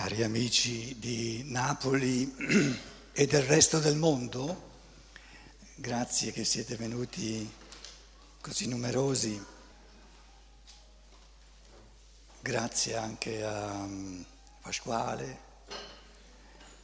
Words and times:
Cari 0.00 0.22
amici 0.22 0.96
di 1.00 1.42
Napoli 1.46 2.32
e 3.12 3.26
del 3.26 3.42
resto 3.42 3.80
del 3.80 3.96
mondo, 3.96 4.70
grazie 5.74 6.30
che 6.30 6.44
siete 6.44 6.76
venuti 6.76 7.52
così 8.40 8.68
numerosi, 8.68 9.44
grazie 12.40 12.94
anche 12.94 13.42
a 13.42 13.72
mm, 13.72 14.20
Pasquale 14.62 15.40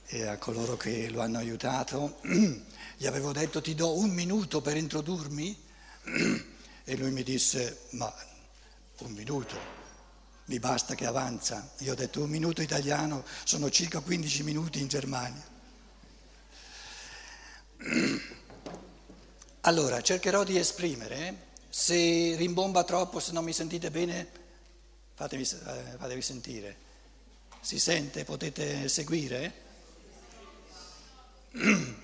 e 0.06 0.26
a 0.26 0.36
coloro 0.36 0.76
che 0.76 1.08
lo 1.08 1.20
hanno 1.20 1.38
aiutato. 1.38 2.18
Gli 2.98 3.06
avevo 3.06 3.30
detto 3.30 3.62
ti 3.62 3.76
do 3.76 3.96
un 3.96 4.10
minuto 4.10 4.60
per 4.60 4.76
introdurmi. 4.76 5.56
E 6.86 6.96
lui 6.98 7.12
mi 7.12 7.22
disse 7.22 7.86
ma 7.92 8.12
un 8.98 9.12
minuto 9.12 9.83
mi 10.46 10.58
basta 10.58 10.94
che 10.94 11.06
avanza. 11.06 11.70
Io 11.78 11.92
ho 11.92 11.94
detto 11.96 12.22
un 12.22 12.28
minuto 12.28 12.60
italiano 12.60 13.24
sono 13.44 13.70
circa 13.70 14.00
15 14.00 14.42
minuti 14.42 14.80
in 14.80 14.88
Germania. 14.88 15.52
Allora, 19.66 20.02
cercherò 20.02 20.44
di 20.44 20.58
esprimere, 20.58 21.52
se 21.70 22.36
rimbomba 22.36 22.84
troppo, 22.84 23.18
se 23.18 23.32
non 23.32 23.44
mi 23.44 23.54
sentite 23.54 23.90
bene, 23.90 24.28
fatemi, 25.14 25.42
eh, 25.42 26.20
sentire. 26.20 26.76
Si 27.62 27.78
sente? 27.78 28.24
Potete 28.24 28.90
seguire? 28.90 29.54
Il 31.52 32.02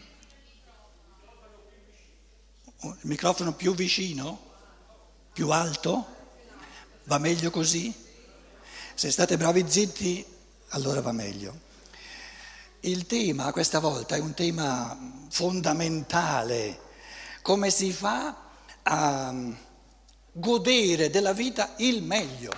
microfono 3.02 3.52
più 3.52 3.74
vicino? 3.74 4.40
Più 5.34 5.50
alto? 5.50 6.06
Va 7.04 7.18
meglio 7.18 7.50
così? 7.50 8.08
Se 9.00 9.10
state 9.10 9.38
bravi 9.38 9.64
zitti, 9.66 10.22
allora 10.72 11.00
va 11.00 11.12
meglio. 11.12 11.58
Il 12.80 13.06
tema 13.06 13.50
questa 13.50 13.78
volta 13.78 14.14
è 14.14 14.18
un 14.18 14.34
tema 14.34 14.94
fondamentale. 15.30 16.78
Come 17.40 17.70
si 17.70 17.92
fa 17.92 18.36
a 18.82 19.34
godere 20.32 21.08
della 21.08 21.32
vita 21.32 21.76
il 21.78 22.02
meglio? 22.02 22.52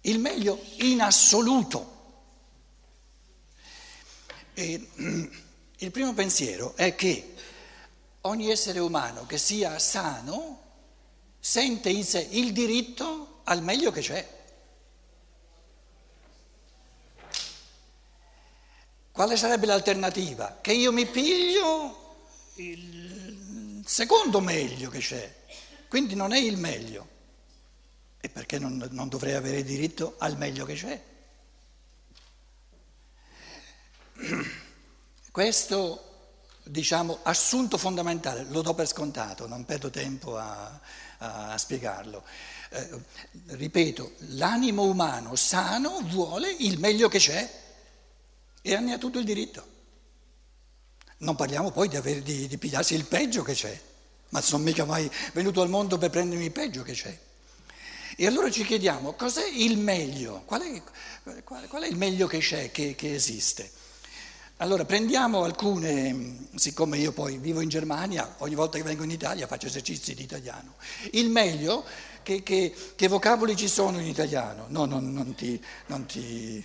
Il 0.00 0.20
meglio 0.20 0.64
in 0.76 1.02
assoluto. 1.02 1.96
E, 4.54 4.88
il 5.76 5.90
primo 5.90 6.14
pensiero 6.14 6.74
è 6.76 6.94
che 6.94 7.34
ogni 8.22 8.48
essere 8.48 8.78
umano 8.78 9.26
che 9.26 9.36
sia 9.36 9.78
sano 9.78 10.67
sente 11.48 11.88
in 11.88 12.04
sé 12.04 12.28
il 12.32 12.52
diritto 12.52 13.40
al 13.44 13.62
meglio 13.62 13.90
che 13.90 14.02
c'è. 14.02 14.36
Quale 19.10 19.34
sarebbe 19.38 19.64
l'alternativa? 19.64 20.58
Che 20.60 20.74
io 20.74 20.92
mi 20.92 21.06
piglio 21.06 22.26
il 22.56 23.82
secondo 23.86 24.40
meglio 24.40 24.90
che 24.90 24.98
c'è, 24.98 25.34
quindi 25.88 26.14
non 26.14 26.32
è 26.32 26.38
il 26.38 26.58
meglio. 26.58 27.16
E 28.20 28.28
perché 28.28 28.58
non, 28.58 28.86
non 28.90 29.08
dovrei 29.08 29.32
avere 29.32 29.62
diritto 29.62 30.16
al 30.18 30.36
meglio 30.36 30.66
che 30.66 30.74
c'è? 30.74 31.02
Questo 35.32 36.04
diciamo, 36.62 37.20
assunto 37.22 37.78
fondamentale, 37.78 38.44
lo 38.50 38.60
do 38.60 38.74
per 38.74 38.86
scontato, 38.86 39.48
non 39.48 39.64
perdo 39.64 39.88
tempo 39.88 40.36
a, 40.36 40.78
a 41.18 41.56
spiegarlo. 41.58 42.24
Eh, 42.70 42.88
ripeto, 43.46 44.12
l'animo 44.30 44.82
umano 44.82 45.34
sano 45.36 46.00
vuole 46.02 46.50
il 46.50 46.78
meglio 46.78 47.08
che 47.08 47.18
c'è 47.18 47.50
e 48.62 48.78
ne 48.78 48.92
ha 48.92 48.98
tutto 48.98 49.18
il 49.18 49.24
diritto. 49.24 49.76
Non 51.18 51.34
parliamo 51.34 51.70
poi 51.70 51.88
di, 51.88 51.96
avere, 51.96 52.22
di, 52.22 52.46
di 52.46 52.58
pigliarsi 52.58 52.94
il 52.94 53.04
peggio 53.04 53.42
che 53.42 53.54
c'è, 53.54 53.80
ma 54.28 54.40
sono 54.40 54.62
mica 54.62 54.84
mai 54.84 55.10
venuto 55.32 55.62
al 55.62 55.68
mondo 55.68 55.98
per 55.98 56.10
prendermi 56.10 56.44
il 56.44 56.52
peggio 56.52 56.82
che 56.82 56.92
c'è. 56.92 57.18
E 58.16 58.26
allora 58.26 58.50
ci 58.50 58.64
chiediamo 58.64 59.12
cos'è 59.12 59.46
il 59.46 59.78
meglio? 59.78 60.42
Qual 60.44 60.60
è, 60.62 61.42
qual 61.44 61.82
è 61.82 61.86
il 61.86 61.96
meglio 61.96 62.26
che 62.26 62.38
c'è, 62.38 62.70
che, 62.70 62.94
che 62.94 63.14
esiste? 63.14 63.70
Allora 64.60 64.84
prendiamo 64.84 65.44
alcune, 65.44 66.48
siccome 66.56 66.98
io 66.98 67.12
poi 67.12 67.38
vivo 67.38 67.60
in 67.60 67.68
Germania, 67.68 68.34
ogni 68.38 68.56
volta 68.56 68.76
che 68.76 68.82
vengo 68.82 69.04
in 69.04 69.10
Italia 69.12 69.46
faccio 69.46 69.68
esercizi 69.68 70.16
di 70.16 70.24
italiano. 70.24 70.74
Il 71.12 71.30
meglio, 71.30 71.84
che, 72.24 72.42
che, 72.42 72.74
che 72.96 73.06
vocaboli 73.06 73.54
ci 73.54 73.68
sono 73.68 74.00
in 74.00 74.06
italiano? 74.08 74.64
No, 74.66 74.84
non, 74.84 75.12
non, 75.12 75.36
ti, 75.36 75.64
non 75.86 76.06
ti... 76.06 76.64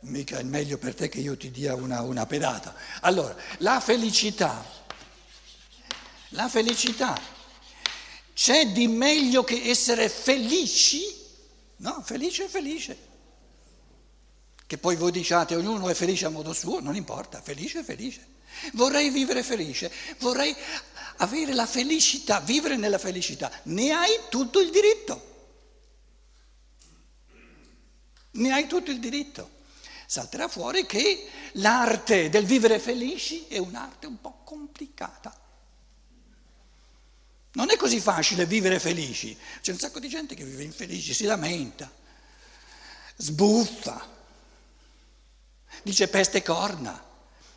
Mica 0.00 0.36
è 0.36 0.42
meglio 0.42 0.76
per 0.76 0.94
te 0.94 1.08
che 1.08 1.18
io 1.18 1.34
ti 1.34 1.50
dia 1.50 1.74
una, 1.74 2.02
una 2.02 2.26
pedata. 2.26 2.74
Allora, 3.00 3.34
la 3.58 3.80
felicità, 3.80 4.62
la 6.28 6.48
felicità, 6.50 7.18
c'è 8.34 8.66
di 8.66 8.86
meglio 8.86 9.44
che 9.44 9.62
essere 9.64 10.10
felici? 10.10 11.04
No, 11.76 12.02
felice 12.04 12.44
è 12.44 12.48
felice. 12.48 13.12
Che 14.66 14.78
poi 14.78 14.96
voi 14.96 15.12
diciate 15.12 15.54
ognuno 15.54 15.88
è 15.88 15.94
felice 15.94 16.24
a 16.24 16.30
modo 16.30 16.52
suo, 16.52 16.80
non 16.80 16.96
importa, 16.96 17.40
felice 17.42 17.80
è 17.80 17.82
felice. 17.84 18.32
Vorrei 18.72 19.10
vivere 19.10 19.42
felice, 19.42 19.90
vorrei 20.18 20.54
avere 21.16 21.52
la 21.52 21.66
felicità, 21.66 22.40
vivere 22.40 22.76
nella 22.76 22.98
felicità. 22.98 23.50
Ne 23.64 23.90
hai 23.90 24.20
tutto 24.30 24.60
il 24.60 24.70
diritto. 24.70 25.32
Ne 28.32 28.52
hai 28.52 28.66
tutto 28.66 28.90
il 28.90 29.00
diritto. 29.00 29.50
Salterà 30.06 30.48
fuori 30.48 30.86
che 30.86 31.28
l'arte 31.54 32.30
del 32.30 32.46
vivere 32.46 32.78
felici 32.78 33.46
è 33.48 33.58
un'arte 33.58 34.06
un 34.06 34.20
po' 34.20 34.42
complicata. 34.44 35.38
Non 37.52 37.70
è 37.70 37.76
così 37.76 38.00
facile 38.00 38.46
vivere 38.46 38.80
felici. 38.80 39.36
C'è 39.60 39.72
un 39.72 39.78
sacco 39.78 40.00
di 40.00 40.08
gente 40.08 40.34
che 40.34 40.44
vive 40.44 40.62
infelice, 40.62 41.12
si 41.12 41.24
lamenta, 41.24 41.90
sbuffa 43.16 44.13
dice 45.82 46.08
peste 46.08 46.42
corna. 46.42 47.12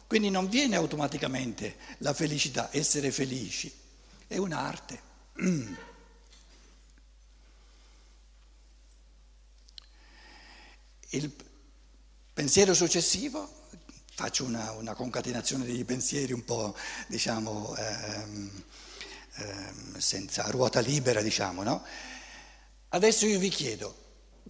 Quindi 0.08 0.30
non 0.30 0.48
viene 0.48 0.78
automaticamente 0.78 1.76
la 2.00 2.14
felicità, 2.14 2.70
essere 2.72 3.12
felici, 3.12 3.72
è 4.26 4.38
un'arte. 4.38 5.02
Il 11.10 11.34
pensiero 12.34 12.74
successivo, 12.74 13.66
faccio 14.14 14.46
una, 14.46 14.72
una 14.72 14.94
concatenazione 14.94 15.66
dei 15.66 15.84
pensieri 15.84 16.34
un 16.34 16.44
po', 16.44 16.76
diciamo, 17.08 17.76
ehm, 17.76 18.64
ehm, 19.36 19.98
senza 19.98 20.44
ruota 20.50 20.80
libera, 20.80 21.22
diciamo, 21.22 21.64
no? 21.64 21.86
Adesso 22.90 23.26
io 23.26 23.40
vi 23.40 23.50
chiedo, 23.50 23.96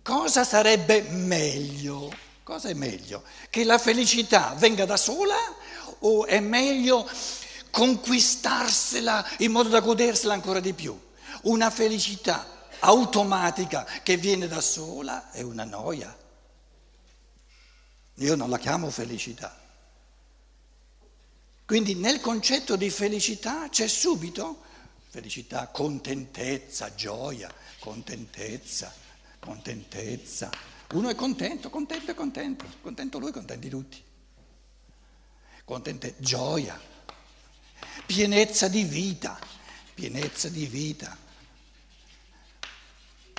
cosa 0.03 0.43
sarebbe 0.43 1.01
meglio? 1.01 2.26
Cosa 2.47 2.69
è 2.69 2.73
meglio? 2.73 3.23
Che 3.49 3.65
la 3.65 3.77
felicità 3.77 4.53
venga 4.55 4.85
da 4.85 4.95
sola 4.95 5.35
o 5.99 6.25
è 6.25 6.39
meglio 6.39 7.05
conquistarsela 7.71 9.31
in 9.39 9.51
modo 9.51 9.67
da 9.67 9.81
godersela 9.81 10.33
ancora 10.33 10.61
di 10.61 10.71
più? 10.71 10.97
Una 11.41 11.69
felicità 11.69 12.69
automatica 12.79 13.83
che 14.01 14.15
viene 14.15 14.47
da 14.47 14.61
sola 14.61 15.29
è 15.31 15.41
una 15.41 15.65
noia. 15.65 16.17
Io 18.13 18.35
non 18.35 18.49
la 18.49 18.57
chiamo 18.59 18.89
felicità. 18.91 19.53
Quindi 21.65 21.95
nel 21.95 22.21
concetto 22.21 22.77
di 22.77 22.89
felicità 22.89 23.67
c'è 23.67 23.89
subito 23.89 24.63
felicità, 25.09 25.67
contentezza, 25.67 26.95
gioia, 26.95 27.53
contentezza, 27.77 28.93
contentezza. 29.37 30.76
Uno 30.93 31.09
è 31.09 31.15
contento, 31.15 31.69
contento 31.69 32.13
contento, 32.15 32.65
contento 32.81 33.19
lui, 33.19 33.31
contenti 33.31 33.69
tutti. 33.69 34.01
Contente, 35.65 36.15
gioia, 36.17 36.79
pienezza 38.05 38.69
di 38.69 38.83
vita, 38.83 39.37
pienezza 39.93 40.47
di 40.47 40.65
vita, 40.65 41.17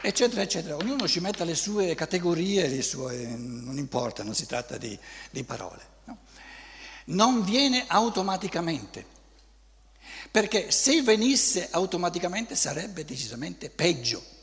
eccetera, 0.02 0.42
eccetera. 0.42 0.76
Ognuno 0.76 1.08
ci 1.08 1.20
metta 1.20 1.44
le 1.44 1.54
sue 1.54 1.94
categorie, 1.94 2.68
le 2.68 2.82
sue, 2.82 3.24
non 3.28 3.78
importa, 3.78 4.22
non 4.22 4.34
si 4.34 4.44
tratta 4.44 4.76
di, 4.76 4.98
di 5.30 5.42
parole. 5.42 5.82
No? 6.04 6.18
Non 7.06 7.42
viene 7.44 7.84
automaticamente, 7.86 9.06
perché 10.30 10.70
se 10.70 11.00
venisse 11.00 11.68
automaticamente 11.70 12.54
sarebbe 12.56 13.06
decisamente 13.06 13.70
peggio. 13.70 14.36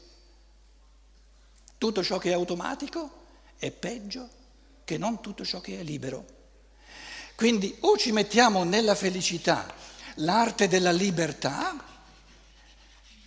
Tutto 1.86 2.04
ciò 2.04 2.18
che 2.18 2.32
è 2.32 2.34
automatico 2.34 3.12
è 3.58 3.70
peggio 3.70 4.28
che 4.84 4.98
non 4.98 5.22
tutto 5.22 5.46
ciò 5.46 5.62
che 5.62 5.80
è 5.80 5.84
libero. 5.84 6.26
Quindi 7.36 7.78
o 7.82 7.96
ci 7.96 8.12
mettiamo 8.12 8.64
nella 8.64 8.96
felicità 8.96 9.72
l'arte 10.16 10.68
della 10.68 10.90
libertà, 10.90 11.76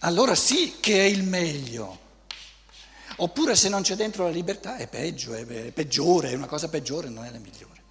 allora 0.01 0.35
sì 0.35 0.79
che 0.81 0.99
è 0.99 1.05
il 1.05 1.23
meglio, 1.23 2.01
Oppure 3.19 3.55
se 3.55 3.69
non 3.69 3.83
c'è 3.83 3.95
dentro 3.95 4.25
la 4.25 4.31
libertà 4.31 4.77
è 4.77 4.89
peggio, 4.89 5.35
è 5.35 5.45
peggiore, 5.71 6.31
è 6.31 6.35
una 6.35 6.47
cosa 6.47 6.69
peggiore, 6.69 7.09
non 7.09 7.25
è 7.25 7.31
la 7.31 7.39
migliore. 7.39 7.83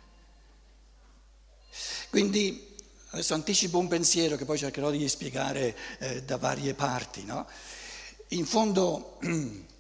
Quindi 2.10 2.76
adesso 3.12 3.34
anticipo 3.34 3.78
un 3.78 3.88
pensiero 3.88 4.36
che 4.36 4.44
poi 4.44 4.58
cercherò 4.58 4.92
di 4.92 5.08
spiegare 5.08 5.78
eh, 6.00 6.24
da 6.24 6.36
varie 6.36 6.74
parti. 6.74 7.24
No? 7.24 7.48
In 8.30 8.46
fondo 8.46 9.18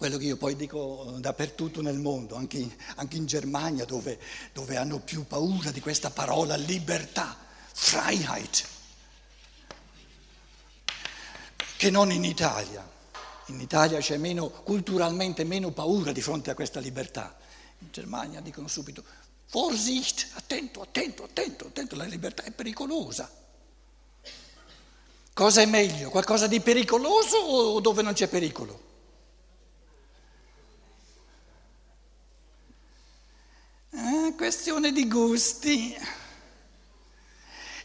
quello 0.00 0.16
che 0.16 0.24
io 0.24 0.38
poi 0.38 0.56
dico 0.56 1.14
dappertutto 1.18 1.82
nel 1.82 1.98
mondo, 1.98 2.34
anche 2.34 2.56
in, 2.56 2.74
anche 2.94 3.18
in 3.18 3.26
Germania 3.26 3.84
dove, 3.84 4.18
dove 4.54 4.78
hanno 4.78 4.98
più 4.98 5.26
paura 5.26 5.70
di 5.72 5.80
questa 5.82 6.08
parola 6.08 6.56
libertà, 6.56 7.36
Freiheit, 7.70 8.66
che 11.76 11.90
non 11.90 12.10
in 12.12 12.24
Italia. 12.24 12.88
In 13.48 13.60
Italia 13.60 13.98
c'è 13.98 14.16
meno, 14.16 14.48
culturalmente 14.48 15.44
meno 15.44 15.70
paura 15.70 16.12
di 16.12 16.22
fronte 16.22 16.48
a 16.50 16.54
questa 16.54 16.80
libertà. 16.80 17.36
In 17.80 17.88
Germania 17.90 18.40
dicono 18.40 18.68
subito, 18.68 19.04
Vorsicht, 19.50 20.28
attento, 20.32 20.80
attento, 20.80 21.24
attento, 21.24 21.66
attento, 21.66 21.94
la 21.94 22.04
libertà 22.04 22.44
è 22.44 22.52
pericolosa. 22.52 23.30
Cosa 25.34 25.60
è 25.60 25.66
meglio? 25.66 26.08
Qualcosa 26.08 26.46
di 26.46 26.60
pericoloso 26.60 27.36
o 27.36 27.80
dove 27.80 28.00
non 28.00 28.14
c'è 28.14 28.28
pericolo? 28.28 28.88
Eh, 33.92 34.34
questione 34.50 34.90
di 34.90 35.06
gusti. 35.06 35.96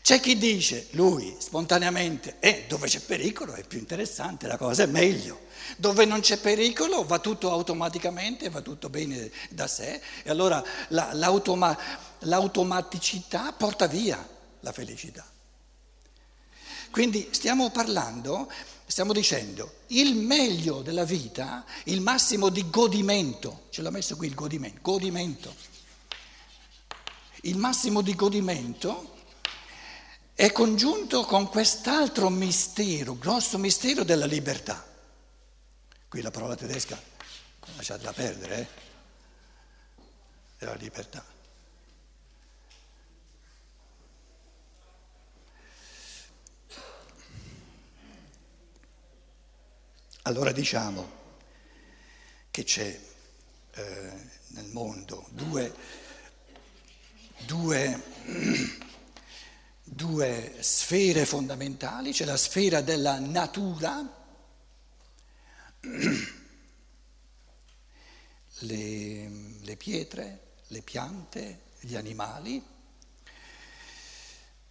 C'è 0.01 0.19
chi 0.19 0.35
dice, 0.35 0.87
lui 0.91 1.35
spontaneamente, 1.37 2.37
eh, 2.39 2.65
dove 2.67 2.87
c'è 2.87 3.01
pericolo 3.01 3.53
è 3.53 3.63
più 3.63 3.77
interessante, 3.77 4.47
la 4.47 4.57
cosa 4.57 4.81
è 4.81 4.87
meglio. 4.87 5.41
Dove 5.77 6.05
non 6.05 6.21
c'è 6.21 6.39
pericolo 6.39 7.05
va 7.05 7.19
tutto 7.19 7.51
automaticamente, 7.51 8.49
va 8.49 8.61
tutto 8.61 8.89
bene 8.89 9.29
da 9.51 9.67
sé 9.67 10.01
e 10.23 10.29
allora 10.31 10.63
la, 10.87 11.11
l'automa, 11.13 11.77
l'automaticità 12.21 13.53
porta 13.53 13.85
via 13.85 14.27
la 14.61 14.71
felicità. 14.71 15.23
Quindi 16.89 17.27
stiamo 17.29 17.69
parlando, 17.69 18.51
stiamo 18.87 19.13
dicendo, 19.13 19.81
il 19.87 20.15
meglio 20.15 20.81
della 20.81 21.05
vita, 21.05 21.63
il 21.83 22.01
massimo 22.01 22.49
di 22.49 22.67
godimento, 22.71 23.65
ce 23.69 23.83
l'ha 23.83 23.91
messo 23.91 24.15
qui 24.15 24.25
il 24.25 24.33
godimento, 24.33 24.79
godimento. 24.81 25.73
Il 27.45 27.57
massimo 27.57 28.01
di 28.01 28.15
godimento 28.15 29.13
è 30.33 30.51
congiunto 30.51 31.25
con 31.25 31.47
quest'altro 31.47 32.29
mistero, 32.29 33.19
grosso 33.19 33.59
mistero 33.59 34.03
della 34.03 34.25
libertà. 34.25 34.83
Qui 36.07 36.21
la 36.23 36.31
parola 36.31 36.55
tedesca, 36.55 36.99
lasciatela 37.75 38.13
perdere, 38.13 38.59
eh? 38.59 38.67
della 40.57 40.73
libertà. 40.73 41.23
Allora 50.23 50.51
diciamo 50.51 51.11
che 52.49 52.63
c'è 52.63 52.99
eh, 53.71 54.29
nel 54.47 54.65
mondo 54.71 55.27
due, 55.29 56.03
due 57.45 58.01
due 59.95 60.55
sfere 60.59 61.25
fondamentali, 61.25 62.11
c'è 62.11 62.25
la 62.25 62.35
sfera 62.35 62.81
della 62.81 63.19
natura, 63.19 64.03
le, 68.59 69.29
le 69.61 69.75
pietre, 69.77 70.39
le 70.67 70.81
piante, 70.81 71.61
gli 71.79 71.95
animali, 71.95 72.61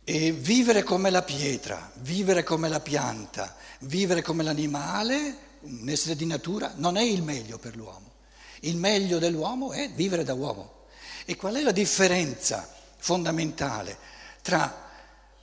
e 0.06 0.32
vivere 0.32 0.82
come 0.82 1.08
la 1.08 1.22
pietra, 1.22 1.90
vivere 1.96 2.42
come 2.42 2.68
la 2.68 2.80
pianta, 2.80 3.56
vivere 3.80 4.20
come 4.20 4.42
l'animale, 4.42 5.52
un 5.60 5.88
essere 5.88 6.16
di 6.16 6.26
natura, 6.26 6.74
non 6.76 6.98
è 6.98 7.02
il 7.02 7.22
meglio 7.22 7.58
per 7.58 7.76
l'uomo. 7.76 8.12
Il 8.60 8.76
meglio 8.76 9.18
dell'uomo 9.18 9.72
è 9.72 9.90
vivere 9.90 10.24
da 10.24 10.34
uomo. 10.34 10.83
E 11.24 11.36
qual 11.36 11.54
è 11.54 11.62
la 11.62 11.72
differenza 11.72 12.68
fondamentale 12.98 13.96
tra 14.42 14.90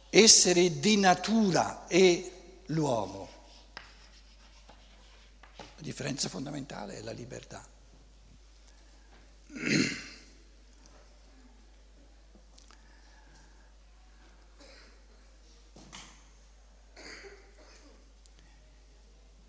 essere 0.10 0.80
di 0.80 0.98
natura 0.98 1.88
e 1.88 2.32
l'uomo. 2.68 3.30
La 5.58 5.82
differenza 5.82 6.30
fondamentale 6.30 6.98
è 6.98 7.02
la 7.02 7.12
libertà. 7.12 7.66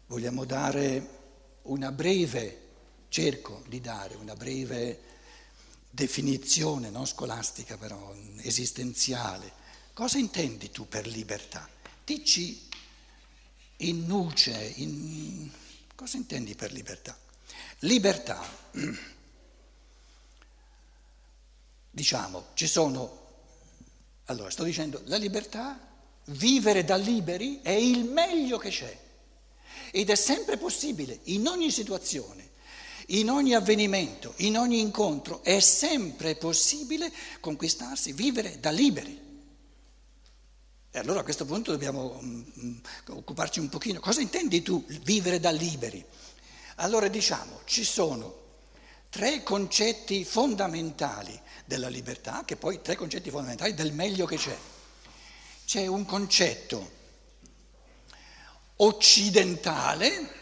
Vogliamo 0.06 0.44
dare 0.44 1.08
una 1.62 1.90
breve, 1.90 2.69
cerco 3.08 3.62
di 3.67 3.81
dare 3.81 4.14
una 4.14 4.35
breve 4.35 5.00
definizione, 5.94 6.90
non 6.90 7.06
scolastica 7.06 7.76
però, 7.76 8.14
esistenziale 8.38 9.60
Cosa 9.94 10.16
intendi 10.16 10.70
tu 10.70 10.88
per 10.88 11.06
libertà? 11.06 11.68
Dici 12.02 12.66
in 13.78 14.06
nuce, 14.06 14.72
in... 14.76 15.50
cosa 15.94 16.16
intendi 16.16 16.54
per 16.54 16.72
libertà? 16.72 17.16
Libertà, 17.80 18.42
diciamo, 21.90 22.46
ci 22.54 22.66
sono, 22.66 23.26
allora 24.26 24.48
sto 24.48 24.62
dicendo, 24.62 25.02
la 25.04 25.18
libertà, 25.18 25.78
vivere 26.26 26.84
da 26.84 26.96
liberi 26.96 27.60
è 27.60 27.72
il 27.72 28.04
meglio 28.04 28.56
che 28.56 28.70
c'è 28.70 28.98
ed 29.90 30.08
è 30.08 30.14
sempre 30.14 30.56
possibile, 30.56 31.20
in 31.24 31.46
ogni 31.46 31.70
situazione, 31.70 32.48
in 33.12 33.31
ogni 33.31 33.55
avvenimento, 33.55 34.35
in 34.38 34.56
ogni 34.56 34.81
incontro, 34.81 35.43
è 35.43 35.61
sempre 35.61 36.35
possibile 36.37 37.12
conquistarsi, 37.41 38.12
vivere 38.12 38.59
da 38.61 38.70
liberi. 38.70 39.20
E 40.91 40.99
allora 40.99 41.20
a 41.20 41.25
questo 41.25 41.47
punto 41.47 41.70
dobbiamo 41.70 42.19
um, 42.19 42.81
occuparci 43.09 43.61
un 43.61 43.69
pochino. 43.69 43.99
Cosa 44.00 44.20
intendi 44.20 44.62
tu 44.62 44.85
vivere 45.03 45.41
da 45.41 45.50
liberi? 45.50 46.05
Allora 46.76 47.09
diciamo, 47.09 47.61
ci 47.64 47.85
sono 47.85 48.40
tre 49.09 49.42
concetti 49.42 50.25
fondamentali 50.25 51.38
della 51.64 51.88
libertà, 51.88 52.45
che 52.45 52.57
poi 52.57 52.81
tre 52.83 52.97
concetti 52.97 53.31
fondamentali 53.31 53.75
del 53.75 53.92
meglio 53.92 54.26
che 54.26 54.37
c'è. 54.37 54.57
C'è 55.64 55.87
un 55.87 56.04
concetto 56.04 57.00
occidentale, 58.76 60.41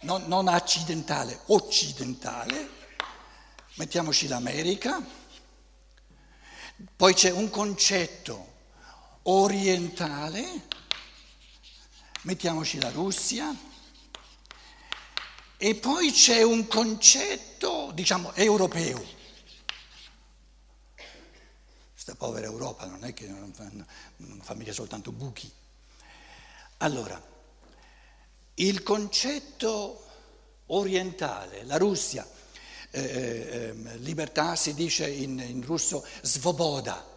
non, 0.00 0.24
non 0.26 0.48
accidentale, 0.48 1.40
occidentale, 1.46 2.70
mettiamoci 3.74 4.28
l'America, 4.28 5.00
poi 6.94 7.14
c'è 7.14 7.30
un 7.30 7.50
concetto 7.50 8.56
orientale, 9.22 10.66
mettiamoci 12.22 12.78
la 12.80 12.90
Russia, 12.90 13.54
e 15.60 15.74
poi 15.74 16.12
c'è 16.12 16.42
un 16.42 16.68
concetto, 16.68 17.90
diciamo, 17.92 18.32
europeo. 18.34 19.16
Questa 21.92 22.14
povera 22.14 22.46
Europa 22.46 22.86
non 22.86 23.04
è 23.04 23.12
che 23.12 23.26
non 23.26 23.52
fa, 23.52 23.68
non 24.18 24.40
fa 24.40 24.54
mica 24.54 24.72
soltanto 24.72 25.10
buchi. 25.10 25.52
Allora, 26.78 27.20
il 28.58 28.82
concetto 28.82 30.04
orientale, 30.66 31.64
la 31.64 31.76
Russia, 31.76 32.26
eh, 32.90 33.00
eh, 33.00 33.74
libertà 33.98 34.56
si 34.56 34.74
dice 34.74 35.08
in, 35.08 35.38
in 35.38 35.62
russo 35.64 36.04
svoboda, 36.22 37.16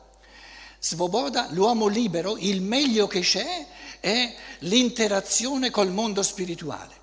Svoboda, 0.83 1.48
l'uomo 1.51 1.86
libero, 1.86 2.38
il 2.39 2.60
meglio 2.60 3.05
che 3.05 3.19
c'è 3.19 3.67
è 4.00 4.36
l'interazione 4.62 5.69
col 5.69 5.91
mondo 5.91 6.24
spirituale. 6.24 6.95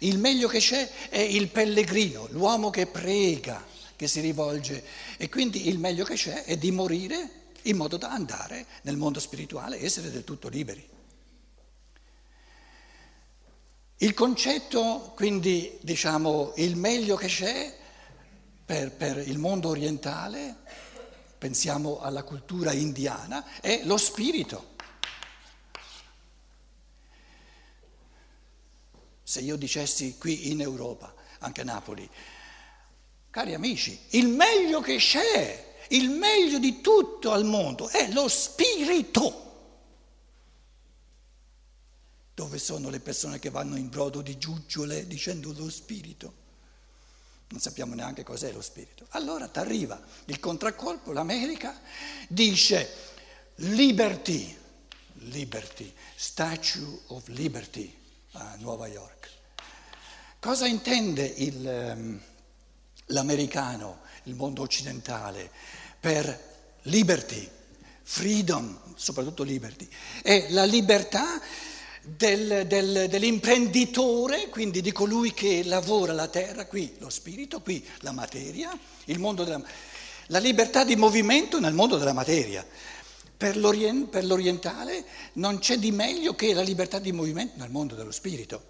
Il 0.00 0.18
meglio 0.18 0.48
che 0.48 0.58
c'è 0.58 1.08
è 1.08 1.20
il 1.20 1.46
pellegrino, 1.46 2.26
l'uomo 2.30 2.70
che 2.70 2.86
prega, 2.86 3.64
che 3.94 4.08
si 4.08 4.18
rivolge 4.18 4.82
e 5.16 5.28
quindi 5.28 5.68
il 5.68 5.78
meglio 5.78 6.04
che 6.04 6.14
c'è 6.14 6.42
è 6.42 6.56
di 6.56 6.72
morire 6.72 7.30
in 7.62 7.76
modo 7.76 7.96
da 7.96 8.10
andare 8.10 8.66
nel 8.82 8.96
mondo 8.96 9.20
spirituale 9.20 9.78
e 9.78 9.84
essere 9.84 10.10
del 10.10 10.24
tutto 10.24 10.48
liberi. 10.48 10.84
Il 13.98 14.14
concetto, 14.14 15.12
quindi, 15.14 15.78
diciamo, 15.82 16.52
il 16.56 16.76
meglio 16.76 17.16
che 17.16 17.26
c'è 17.26 17.76
per, 18.64 18.92
per 18.92 19.18
il 19.18 19.38
mondo 19.38 19.68
orientale 19.68 20.56
pensiamo 21.36 22.00
alla 22.00 22.22
cultura 22.22 22.72
indiana, 22.72 23.60
è 23.60 23.82
lo 23.84 23.96
spirito. 23.96 24.76
se 29.28 29.40
io 29.40 29.56
dicessi 29.56 30.16
qui 30.16 30.50
in 30.50 30.62
Europa, 30.62 31.12
anche 31.40 31.60
a 31.60 31.64
Napoli, 31.64 32.08
cari 33.28 33.52
amici, 33.52 34.00
il 34.12 34.26
meglio 34.28 34.80
che 34.80 34.96
c'è, 34.96 35.74
il 35.88 36.08
meglio 36.08 36.58
di 36.58 36.80
tutto 36.80 37.32
al 37.32 37.44
mondo 37.44 37.90
è 37.90 38.10
lo 38.10 38.26
spirito. 38.26 39.47
Dove 42.38 42.60
sono 42.60 42.88
le 42.88 43.00
persone 43.00 43.40
che 43.40 43.50
vanno 43.50 43.74
in 43.74 43.88
brodo 43.88 44.20
di 44.20 44.38
giuggiole 44.38 45.08
dicendo 45.08 45.52
lo 45.56 45.68
spirito? 45.68 46.32
Non 47.48 47.58
sappiamo 47.58 47.96
neanche 47.96 48.22
cos'è 48.22 48.52
lo 48.52 48.62
spirito. 48.62 49.06
Allora 49.08 49.48
ti 49.48 49.58
arriva 49.58 50.00
il 50.26 50.38
contraccolpo, 50.38 51.10
l'America 51.10 51.80
dice 52.28 52.88
liberty, 53.56 54.56
liberty, 55.14 55.92
Statue 56.14 57.00
of 57.08 57.26
Liberty 57.26 57.92
a 58.34 58.54
Nuova 58.60 58.86
York. 58.86 59.28
Cosa 60.38 60.68
intende 60.68 61.24
il, 61.24 61.66
ehm, 61.66 62.20
l'americano, 63.06 64.02
il 64.24 64.36
mondo 64.36 64.62
occidentale, 64.62 65.50
per 65.98 66.78
liberty, 66.82 67.50
freedom, 68.00 68.94
soprattutto 68.94 69.42
liberty? 69.42 69.88
È 70.22 70.46
la 70.50 70.62
libertà 70.62 71.40
del, 72.16 72.66
del, 72.66 73.08
dell'imprenditore, 73.08 74.48
quindi 74.48 74.80
di 74.80 74.92
colui 74.92 75.32
che 75.34 75.62
lavora 75.64 76.12
la 76.12 76.28
terra, 76.28 76.66
qui 76.66 76.94
lo 76.98 77.10
spirito, 77.10 77.60
qui 77.60 77.84
la 78.00 78.12
materia, 78.12 78.70
della, 79.04 79.62
la 80.26 80.38
libertà 80.38 80.84
di 80.84 80.96
movimento 80.96 81.60
nel 81.60 81.74
mondo 81.74 81.98
della 81.98 82.12
materia. 82.12 82.66
Per, 83.36 83.56
l'orient, 83.56 84.08
per 84.08 84.24
l'orientale 84.24 85.04
non 85.34 85.58
c'è 85.58 85.78
di 85.78 85.92
meglio 85.92 86.34
che 86.34 86.54
la 86.54 86.62
libertà 86.62 86.98
di 86.98 87.12
movimento 87.12 87.54
nel 87.58 87.70
mondo 87.70 87.94
dello 87.94 88.10
spirito. 88.10 88.64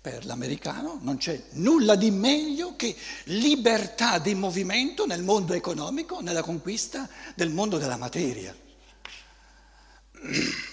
Per 0.00 0.24
l'americano 0.24 0.98
non 1.02 1.16
c'è 1.16 1.42
nulla 1.52 1.96
di 1.96 2.10
meglio 2.10 2.76
che 2.76 2.94
libertà 3.24 4.18
di 4.18 4.34
movimento 4.34 5.04
nel 5.06 5.22
mondo 5.22 5.54
economico, 5.54 6.20
nella 6.20 6.42
conquista 6.42 7.08
del 7.34 7.50
mondo 7.50 7.78
della 7.78 7.96
materia. 7.96 8.54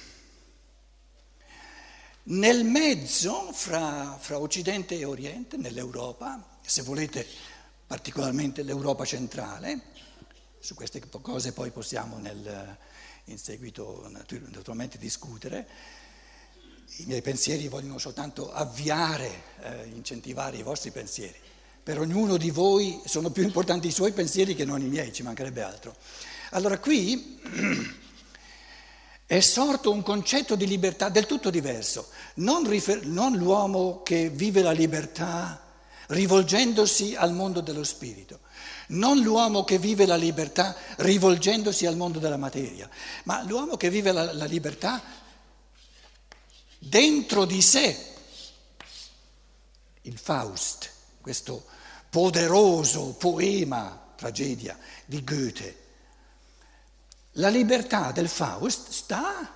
Nel 2.27 2.63
mezzo, 2.63 3.51
fra, 3.51 4.17
fra, 4.19 4.39
Occidente 4.39 4.97
e 4.97 5.05
Oriente, 5.05 5.57
nell'Europa, 5.57 6.57
se 6.59 6.81
volete 6.81 7.23
particolarmente 7.85 8.63
l'Europa 8.63 9.05
centrale, 9.05 9.79
su 10.57 10.73
queste 10.73 10.99
cose 11.21 11.53
poi 11.53 11.69
possiamo 11.69 12.17
nel, 12.17 12.77
in 13.25 13.37
seguito 13.37 14.09
naturalmente 14.09 14.97
discutere, 14.97 15.67
i 16.97 17.05
miei 17.05 17.21
pensieri 17.21 17.67
vogliono 17.67 17.99
soltanto 17.99 18.51
avviare, 18.51 19.43
eh, 19.61 19.85
incentivare 19.93 20.57
i 20.57 20.63
vostri 20.63 20.89
pensieri. 20.89 21.37
Per 21.83 21.99
ognuno 21.99 22.37
di 22.37 22.49
voi 22.49 22.99
sono 23.05 23.29
più 23.29 23.43
importanti 23.43 23.85
i 23.85 23.91
suoi 23.91 24.13
pensieri 24.13 24.55
che 24.55 24.65
non 24.65 24.81
i 24.81 24.87
miei, 24.87 25.13
ci 25.13 25.21
mancherebbe 25.21 25.61
altro. 25.61 25.95
Allora 26.49 26.79
qui 26.79 27.39
è 29.27 29.39
sorto 29.39 29.91
un 29.91 30.03
concetto 30.03 30.55
di 30.55 30.67
libertà 30.67 31.09
del 31.09 31.25
tutto 31.25 31.49
diverso, 31.49 32.09
non, 32.35 32.67
rifer- 32.67 33.03
non 33.05 33.35
l'uomo 33.35 34.03
che 34.03 34.29
vive 34.29 34.61
la 34.61 34.71
libertà 34.71 35.61
rivolgendosi 36.07 37.15
al 37.15 37.33
mondo 37.33 37.61
dello 37.61 37.83
spirito, 37.83 38.41
non 38.89 39.19
l'uomo 39.19 39.63
che 39.63 39.79
vive 39.79 40.05
la 40.05 40.15
libertà 40.15 40.75
rivolgendosi 40.97 41.87
al 41.87 41.95
mondo 41.95 42.19
della 42.19 42.37
materia, 42.37 42.87
ma 43.23 43.41
l'uomo 43.43 43.77
che 43.77 43.89
vive 43.89 44.11
la, 44.11 44.31
la 44.31 44.45
libertà 44.45 45.01
dentro 46.77 47.45
di 47.45 47.61
sé. 47.61 48.13
Il 50.01 50.19
Faust, 50.19 50.91
questo 51.19 51.65
poderoso 52.11 53.15
poema, 53.17 54.13
tragedia 54.15 54.77
di 55.03 55.23
Goethe, 55.23 55.84
la 57.37 57.49
libertà 57.49 58.11
del 58.11 58.29
Faust 58.29 58.89
sta 58.89 59.53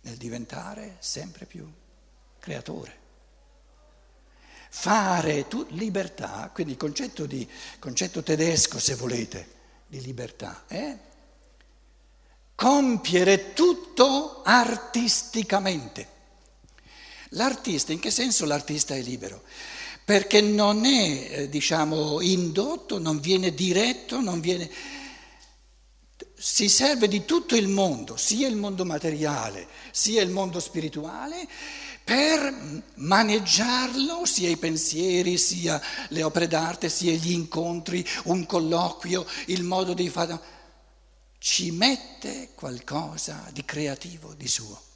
nel 0.00 0.16
diventare 0.16 0.96
sempre 0.98 1.46
più 1.46 1.70
creatore. 2.38 2.98
Fare 4.72 5.48
tu, 5.48 5.66
libertà, 5.70 6.50
quindi 6.52 6.72
il 6.72 6.78
concetto, 6.78 7.26
di, 7.26 7.48
concetto 7.78 8.22
tedesco, 8.22 8.78
se 8.78 8.94
volete, 8.94 9.58
di 9.86 10.00
libertà, 10.00 10.64
è 10.66 10.96
compiere 12.54 13.52
tutto 13.52 14.42
artisticamente. 14.42 16.18
L'artista, 17.30 17.92
in 17.92 17.98
che 18.00 18.10
senso 18.10 18.44
l'artista 18.44 18.94
è 18.94 19.02
libero? 19.02 19.42
Perché 20.10 20.40
non 20.40 20.86
è, 20.86 21.28
eh, 21.30 21.48
diciamo, 21.48 22.20
indotto, 22.20 22.98
non 22.98 23.20
viene 23.20 23.54
diretto, 23.54 24.20
non 24.20 24.40
viene... 24.40 24.68
si 26.34 26.68
serve 26.68 27.06
di 27.06 27.24
tutto 27.24 27.54
il 27.54 27.68
mondo, 27.68 28.16
sia 28.16 28.48
il 28.48 28.56
mondo 28.56 28.84
materiale, 28.84 29.68
sia 29.92 30.20
il 30.20 30.30
mondo 30.30 30.58
spirituale, 30.58 31.46
per 32.02 32.82
maneggiarlo, 32.94 34.24
sia 34.24 34.48
i 34.48 34.56
pensieri, 34.56 35.38
sia 35.38 35.80
le 36.08 36.24
opere 36.24 36.48
d'arte, 36.48 36.88
sia 36.88 37.12
gli 37.12 37.30
incontri, 37.30 38.04
un 38.24 38.44
colloquio, 38.46 39.24
il 39.46 39.62
modo 39.62 39.94
di 39.94 40.08
fare... 40.08 40.40
ci 41.38 41.70
mette 41.70 42.48
qualcosa 42.56 43.48
di 43.52 43.64
creativo, 43.64 44.34
di 44.34 44.48
suo. 44.48 44.89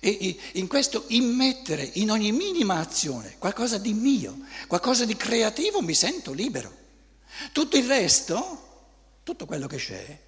E 0.00 0.38
in 0.52 0.68
questo 0.68 1.04
immettere 1.08 1.90
in 1.94 2.10
ogni 2.10 2.30
minima 2.30 2.78
azione 2.78 3.36
qualcosa 3.38 3.78
di 3.78 3.92
mio, 3.92 4.38
qualcosa 4.68 5.04
di 5.04 5.16
creativo, 5.16 5.82
mi 5.82 5.94
sento 5.94 6.32
libero. 6.32 6.72
Tutto 7.52 7.76
il 7.76 7.86
resto, 7.86 9.20
tutto 9.24 9.46
quello 9.46 9.66
che 9.66 9.76
c'è, 9.76 10.20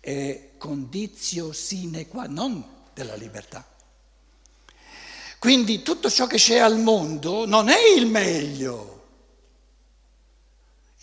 è 0.00 0.50
condizio 0.58 1.52
sine 1.52 2.08
qua 2.08 2.26
non 2.26 2.64
della 2.92 3.14
libertà. 3.14 3.74
Quindi 5.38 5.82
tutto 5.82 6.10
ciò 6.10 6.26
che 6.26 6.38
c'è 6.38 6.58
al 6.58 6.78
mondo 6.78 7.46
non 7.46 7.68
è 7.68 7.78
il 7.96 8.06
meglio 8.06 8.95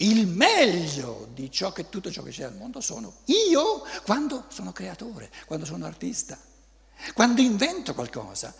il 0.03 0.27
meglio 0.27 1.29
di 1.33 1.49
ciò 1.49 1.71
che, 1.71 1.89
tutto 1.89 2.11
ciò 2.11 2.23
che 2.23 2.31
c'è 2.31 2.43
al 2.43 2.55
mondo 2.55 2.81
sono 2.81 3.21
io 3.25 3.83
quando 4.05 4.45
sono 4.49 4.71
creatore, 4.71 5.31
quando 5.45 5.65
sono 5.65 5.85
artista, 5.85 6.37
quando 7.13 7.41
invento 7.41 7.93
qualcosa. 7.93 8.53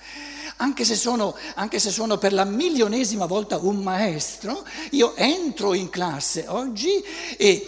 Anche 0.57 0.85
se, 0.85 0.95
sono, 0.95 1.35
anche 1.55 1.79
se 1.79 1.91
sono 1.91 2.17
per 2.17 2.33
la 2.33 2.45
milionesima 2.45 3.25
volta 3.25 3.57
un 3.57 3.77
maestro, 3.77 4.65
io 4.91 5.15
entro 5.15 5.73
in 5.73 5.89
classe 5.89 6.45
oggi 6.47 7.03
e 7.37 7.67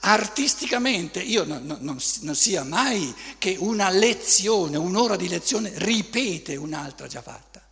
artisticamente 0.00 1.20
io 1.20 1.44
non, 1.44 1.64
non, 1.64 1.98
non, 2.20 2.34
sia 2.34 2.62
mai 2.62 3.14
che 3.38 3.56
una 3.58 3.90
lezione, 3.90 4.76
un'ora 4.76 5.16
di 5.16 5.28
lezione 5.28 5.72
ripete 5.74 6.56
un'altra 6.56 7.06
già 7.06 7.20
fatta. 7.20 7.62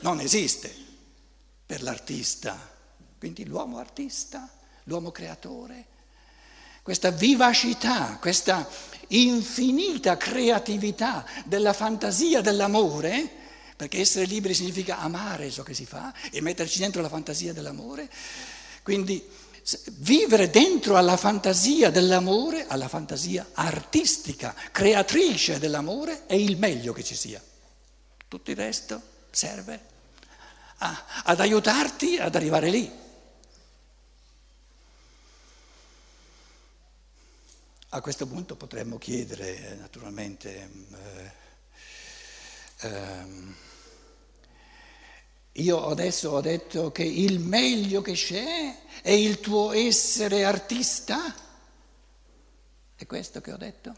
Non 0.00 0.20
esiste 0.20 0.74
per 1.66 1.82
l'artista 1.82 2.76
quindi 3.18 3.44
l'uomo 3.44 3.78
artista, 3.78 4.48
l'uomo 4.84 5.10
creatore, 5.10 5.86
questa 6.82 7.10
vivacità, 7.10 8.16
questa 8.18 8.66
infinita 9.08 10.16
creatività 10.16 11.26
della 11.44 11.72
fantasia 11.72 12.40
dell'amore, 12.40 13.28
perché 13.76 14.00
essere 14.00 14.24
liberi 14.24 14.54
significa 14.54 14.98
amare 14.98 15.50
ciò 15.50 15.62
che 15.62 15.74
si 15.74 15.84
fa 15.84 16.14
e 16.30 16.40
metterci 16.40 16.78
dentro 16.78 17.02
la 17.02 17.08
fantasia 17.08 17.52
dell'amore, 17.52 18.08
quindi 18.82 19.22
vivere 19.98 20.48
dentro 20.48 20.96
alla 20.96 21.16
fantasia 21.16 21.90
dell'amore, 21.90 22.66
alla 22.66 22.88
fantasia 22.88 23.50
artistica, 23.52 24.54
creatrice 24.72 25.58
dell'amore, 25.58 26.26
è 26.26 26.34
il 26.34 26.56
meglio 26.56 26.92
che 26.94 27.04
ci 27.04 27.14
sia. 27.14 27.42
Tutto 28.26 28.50
il 28.50 28.56
resto 28.56 29.00
serve 29.30 29.96
ad 30.78 31.40
aiutarti 31.40 32.18
ad 32.18 32.34
arrivare 32.34 32.70
lì. 32.70 32.90
A 37.90 38.02
questo 38.02 38.26
punto 38.26 38.54
potremmo 38.54 38.98
chiedere, 38.98 39.74
naturalmente, 39.76 40.70
eh, 42.82 42.86
ehm, 42.86 43.56
io 45.52 45.86
adesso 45.86 46.32
ho 46.32 46.40
detto 46.42 46.92
che 46.92 47.02
il 47.02 47.38
meglio 47.38 48.02
che 48.02 48.12
c'è 48.12 49.00
è 49.00 49.10
il 49.10 49.40
tuo 49.40 49.72
essere 49.72 50.44
artista? 50.44 51.34
È 52.94 53.06
questo 53.06 53.40
che 53.40 53.52
ho 53.52 53.56
detto? 53.56 53.94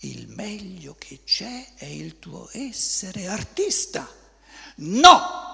Il 0.00 0.28
meglio 0.28 0.94
che 0.98 1.20
c'è 1.24 1.72
è 1.74 1.86
il 1.86 2.18
tuo 2.18 2.50
essere 2.52 3.28
artista. 3.28 4.06
No! 4.76 5.47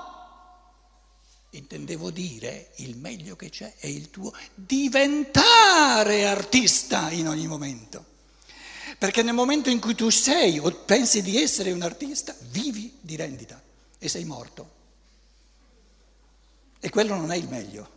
Intendevo 1.57 2.11
dire 2.11 2.71
il 2.77 2.97
meglio 2.97 3.37
che 3.37 3.51
c'è 3.51 3.75
è 3.79 3.87
il 3.87 4.11
tuo 4.11 4.33
diventare 4.55 6.27
artista 6.27 7.11
in 7.11 7.29
ogni 7.29 7.47
momento. 7.47 8.13
Perché 8.99 9.23
nel 9.23 9.35
momento 9.35 9.71
in 9.71 9.81
cui 9.81 9.95
tu 9.95 10.11
sei 10.11 10.59
o 10.59 10.71
pensi 10.71 11.23
di 11.23 11.41
essere 11.41 11.73
un 11.73 11.83
artista, 11.83 12.35
vivi 12.51 12.97
di 13.01 13.17
rendita 13.17 13.61
e 13.99 14.09
sei 14.09 14.25
morto. 14.25 14.73
E 16.81 16.91
quello 16.91 17.15
non 17.15 17.33
è 17.33 17.37
il 17.37 17.49
meglio. 17.49 17.93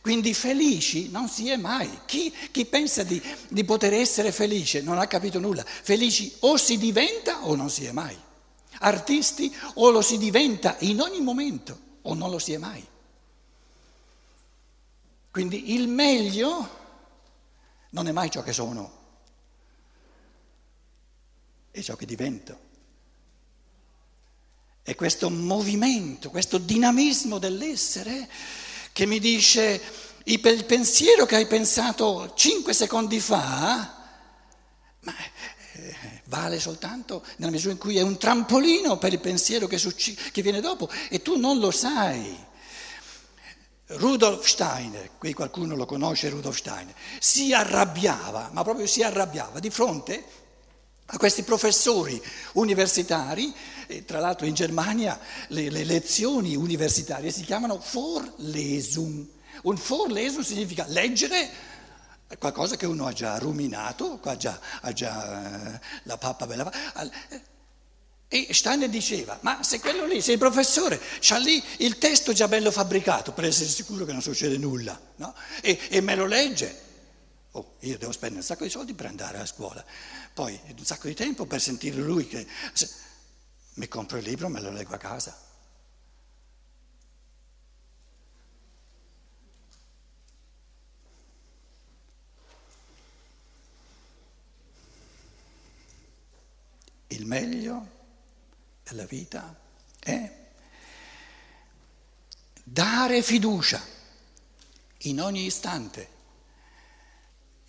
Quindi 0.00 0.32
felici 0.32 1.10
non 1.10 1.28
si 1.28 1.50
è 1.50 1.56
mai. 1.56 2.00
Chi, 2.06 2.32
chi 2.50 2.64
pensa 2.64 3.02
di, 3.02 3.20
di, 3.48 3.64
poter 3.64 3.92
essere 3.92 4.32
felice 4.32 4.80
non 4.80 4.98
ha 4.98 5.06
capito 5.06 5.38
nulla. 5.38 5.64
Felici 5.64 6.34
o 6.40 6.56
si 6.56 6.78
diventa 6.78 7.44
o 7.44 7.54
non 7.54 7.68
si 7.68 7.84
è 7.84 7.92
mai. 7.92 8.16
Artisti 8.82 9.54
o 9.74 9.90
lo 9.90 10.02
si 10.02 10.18
diventa 10.18 10.76
in 10.80 11.00
ogni 11.00 11.20
momento 11.20 11.78
o 12.02 12.14
non 12.14 12.30
lo 12.30 12.38
si 12.38 12.52
è 12.52 12.58
mai. 12.58 12.86
Quindi 15.30 15.74
il 15.74 15.86
meglio 15.86 16.78
non 17.90 18.08
è 18.08 18.12
mai 18.12 18.30
ciò 18.30 18.42
che 18.42 18.52
sono, 18.52 18.98
è 21.70 21.80
ciò 21.80 21.94
che 21.96 22.06
divento. 22.06 22.68
E 24.82 24.94
questo 24.94 25.30
movimento, 25.30 26.30
questo 26.30 26.58
dinamismo 26.58 27.38
dell'essere 27.38 28.28
che 28.92 29.06
mi 29.06 29.20
dice 29.20 29.80
il 30.24 30.64
pensiero 30.64 31.26
che 31.26 31.36
hai 31.36 31.46
pensato 31.46 32.32
cinque 32.34 32.72
secondi 32.72 33.20
fa, 33.20 33.98
ma 35.00 35.14
vale 36.30 36.60
soltanto 36.60 37.24
nella 37.36 37.50
misura 37.50 37.72
in 37.72 37.78
cui 37.78 37.98
è 37.98 38.02
un 38.02 38.16
trampolino 38.16 38.96
per 38.96 39.12
il 39.12 39.18
pensiero 39.18 39.66
che, 39.66 39.76
succ- 39.76 40.30
che 40.30 40.42
viene 40.42 40.60
dopo 40.60 40.88
e 41.10 41.20
tu 41.20 41.36
non 41.36 41.58
lo 41.58 41.70
sai. 41.70 42.48
Rudolf 43.86 44.46
Steiner, 44.46 45.10
qui 45.18 45.32
qualcuno 45.32 45.74
lo 45.74 45.84
conosce 45.84 46.28
Rudolf 46.28 46.56
Steiner, 46.56 46.94
si 47.18 47.52
arrabbiava, 47.52 48.50
ma 48.52 48.62
proprio 48.62 48.86
si 48.86 49.02
arrabbiava 49.02 49.58
di 49.58 49.68
fronte 49.68 50.24
a 51.06 51.18
questi 51.18 51.42
professori 51.42 52.22
universitari, 52.52 53.52
tra 54.06 54.20
l'altro 54.20 54.46
in 54.46 54.54
Germania 54.54 55.18
le, 55.48 55.68
le 55.68 55.82
lezioni 55.82 56.54
universitarie 56.54 57.32
si 57.32 57.42
chiamano 57.42 57.82
Vorlesung. 57.90 59.26
Un 59.62 59.80
Vorlesung 59.84 60.44
significa 60.44 60.84
leggere 60.86 61.50
qualcosa 62.38 62.76
che 62.76 62.86
uno 62.86 63.06
ha 63.06 63.12
già 63.12 63.38
ruminato, 63.38 64.20
ha 64.22 64.36
già, 64.36 64.58
ha 64.80 64.92
già 64.92 65.74
eh, 65.74 65.80
la 66.04 66.16
pappa 66.16 66.46
bella. 66.46 66.70
E 68.28 68.48
Steiner 68.52 68.88
diceva, 68.88 69.38
ma 69.42 69.62
se 69.62 69.80
quello 69.80 70.06
lì, 70.06 70.20
se 70.20 70.32
il 70.32 70.38
professore 70.38 71.00
ha 71.30 71.36
lì 71.38 71.62
il 71.78 71.98
testo 71.98 72.32
già 72.32 72.46
bello 72.46 72.70
fabbricato 72.70 73.32
per 73.32 73.44
essere 73.44 73.68
sicuro 73.68 74.04
che 74.04 74.12
non 74.12 74.22
succede 74.22 74.56
nulla, 74.56 74.98
no? 75.16 75.34
e, 75.60 75.78
e 75.88 76.00
me 76.00 76.14
lo 76.14 76.26
legge, 76.26 76.78
oh, 77.52 77.74
io 77.80 77.98
devo 77.98 78.12
spendere 78.12 78.40
un 78.40 78.46
sacco 78.46 78.62
di 78.62 78.70
soldi 78.70 78.94
per 78.94 79.06
andare 79.06 79.38
a 79.38 79.46
scuola 79.46 79.84
poi 80.32 80.58
un 80.76 80.84
sacco 80.84 81.08
di 81.08 81.14
tempo 81.14 81.44
per 81.44 81.60
sentire 81.60 82.00
lui 82.00 82.26
che 82.26 82.46
se, 82.72 82.88
mi 83.74 83.88
compro 83.88 84.18
il 84.18 84.24
libro 84.24 84.48
me 84.48 84.60
lo 84.60 84.70
leggo 84.70 84.94
a 84.94 84.98
casa. 84.98 85.36
Il 97.20 97.26
meglio 97.26 97.86
della 98.82 99.04
vita 99.04 99.54
è 99.98 100.32
dare 102.64 103.20
fiducia 103.20 103.78
in 105.00 105.20
ogni 105.20 105.44
istante 105.44 106.08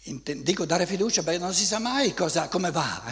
Dico 0.04 0.66
dare 0.66 0.88
fiducia 0.88 1.22
perché 1.22 1.38
non 1.38 1.54
si 1.54 1.64
sa 1.64 1.78
mai 1.78 2.16
cosa, 2.16 2.48
come 2.48 2.72
va. 2.72 3.04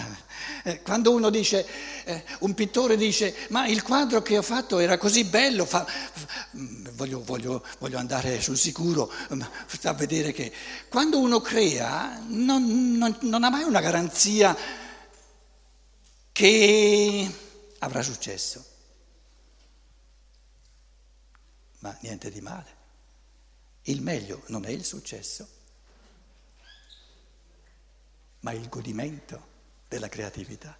Eh, 0.64 0.82
quando 0.82 1.12
uno 1.12 1.30
dice, 1.30 1.64
eh, 2.04 2.24
un 2.40 2.56
pittore 2.56 2.98
dice, 2.98 3.36
ma 3.50 3.68
il 3.68 3.84
quadro 3.84 4.24
che 4.24 4.40
ho 4.40 4.42
fatto 4.42 4.80
era 4.80 4.98
così 4.98 5.24
bello, 5.24 5.66
fa, 5.66 5.86
mm, 6.58 6.88
voglio, 6.96 7.24
voglio, 7.24 7.64
voglio, 7.78 8.00
andare 8.00 8.42
sul 8.42 8.58
sicuro, 8.58 9.12
mm, 9.32 9.42
fa 9.68 9.94
vedere 9.94 10.32
che 10.32 10.52
quando 10.90 11.20
uno 11.20 11.42
crea 11.42 12.24
non, 12.28 12.98
non, 12.98 13.16
non 13.22 13.44
ha 13.44 13.52
mai 13.52 13.64
una 13.64 13.82
garanzia 13.82 14.58
che 16.40 17.30
avrà 17.80 18.02
successo. 18.02 18.66
Ma 21.80 21.98
niente 22.00 22.32
di 22.32 22.40
male. 22.40 22.78
Il 23.84 24.02
meglio 24.02 24.44
non 24.48 24.64
è 24.64 24.70
il 24.70 24.86
successo 24.86 25.58
ma 28.42 28.54
il 28.54 28.70
godimento 28.70 29.48
della 29.90 30.08
creatività. 30.08 30.78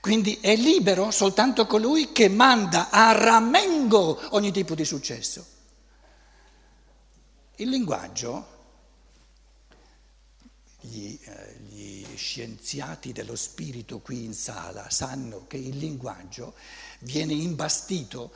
Quindi 0.00 0.38
è 0.40 0.54
libero 0.54 1.10
soltanto 1.10 1.66
colui 1.66 2.12
che 2.12 2.28
manda 2.28 2.90
a 2.90 3.10
ramengo 3.10 4.32
ogni 4.36 4.52
tipo 4.52 4.76
di 4.76 4.84
successo. 4.84 5.44
Il 7.56 7.68
linguaggio, 7.68 8.55
gli, 10.86 11.18
eh, 11.24 11.56
gli 11.68 12.06
scienziati 12.16 13.12
dello 13.12 13.36
spirito 13.36 13.98
qui 13.98 14.24
in 14.24 14.34
sala 14.34 14.88
sanno 14.90 15.46
che 15.46 15.56
il 15.56 15.76
linguaggio 15.76 16.54
viene 17.00 17.34
imbastito, 17.34 18.32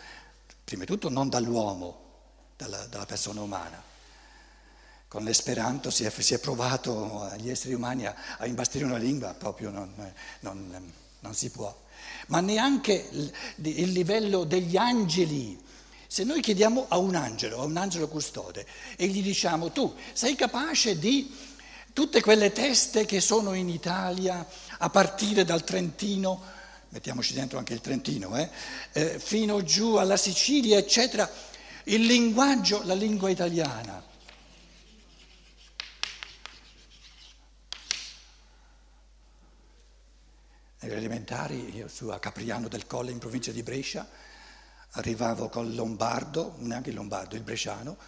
prima 0.64 0.84
di 0.84 0.90
tutto 0.90 1.08
non 1.08 1.28
dall'uomo, 1.28 2.08
dalla, 2.56 2.84
dalla 2.86 3.06
persona 3.06 3.40
umana, 3.40 3.82
con 5.08 5.24
l'esperanto 5.24 5.90
si 5.90 6.04
è, 6.04 6.10
si 6.10 6.34
è, 6.34 6.38
provato 6.38 7.22
agli 7.22 7.50
esseri 7.50 7.74
umani 7.74 8.06
a, 8.06 8.14
a, 8.38 8.46
imbastire 8.46 8.84
una 8.84 8.96
lingua, 8.96 9.34
proprio 9.34 9.70
non, 9.70 9.92
non, 10.40 10.92
non 11.20 11.34
si 11.34 11.50
può. 11.50 11.76
Ma 12.28 12.40
neanche 12.40 13.08
il, 13.10 13.32
il, 13.56 13.90
livello 13.92 14.44
degli 14.44 14.76
angeli. 14.76 15.58
Se 16.06 16.24
noi 16.24 16.40
chiediamo 16.40 16.86
a 16.88 16.98
un 16.98 17.14
angelo, 17.14 17.60
a 17.60 17.64
un 17.64 17.76
angelo 17.76 18.08
custode, 18.08 18.66
e 18.96 19.06
gli 19.08 19.22
diciamo 19.22 19.70
tu 19.70 19.94
sei 20.12 20.34
capace 20.34 20.98
di 20.98 21.32
tutte 22.00 22.22
quelle 22.22 22.50
teste 22.50 23.04
che 23.04 23.20
sono 23.20 23.52
in 23.52 23.68
Italia 23.68 24.46
a 24.78 24.88
partire 24.88 25.44
dal 25.44 25.64
Trentino, 25.64 26.42
mettiamoci 26.88 27.34
dentro 27.34 27.58
anche 27.58 27.74
il 27.74 27.82
Trentino, 27.82 28.34
eh, 28.38 28.48
eh, 28.92 29.18
fino 29.18 29.62
giù 29.62 29.96
alla 29.96 30.16
Sicilia, 30.16 30.78
eccetera, 30.78 31.30
il 31.84 32.06
linguaggio, 32.06 32.82
la 32.84 32.94
lingua 32.94 33.28
italiana. 33.28 34.02
Nelle 40.80 40.96
elementari, 40.96 41.76
io 41.76 41.86
su 41.86 42.08
a 42.08 42.18
Capriano 42.18 42.68
del 42.68 42.86
Colle 42.86 43.10
in 43.10 43.18
provincia 43.18 43.52
di 43.52 43.62
Brescia, 43.62 44.08
arrivavo 44.92 45.50
col 45.50 45.74
lombardo, 45.74 46.54
neanche 46.60 46.88
il 46.88 46.96
lombardo, 46.96 47.36
il 47.36 47.42
bresciano, 47.42 47.98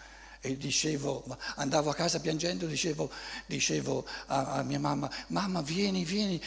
e 0.44 0.56
dicevo, 0.56 1.24
andavo 1.54 1.88
a 1.90 1.94
casa 1.94 2.18
piangendo, 2.18 2.66
dicevo, 2.66 3.08
dicevo 3.46 4.04
a, 4.26 4.54
a, 4.54 4.62
mia 4.64 4.80
mamma, 4.80 5.08
mamma 5.28 5.62
vieni, 5.62 6.04
vieni 6.04 6.42